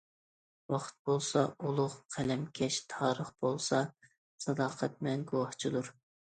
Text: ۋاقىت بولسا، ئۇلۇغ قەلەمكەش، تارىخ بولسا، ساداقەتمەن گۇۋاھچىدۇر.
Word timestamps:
ۋاقىت 0.75 0.95
بولسا، 1.09 1.43
ئۇلۇغ 1.67 1.97
قەلەمكەش، 2.15 2.79
تارىخ 2.95 3.29
بولسا، 3.45 3.83
ساداقەتمەن 4.47 5.29
گۇۋاھچىدۇر. 5.35 5.93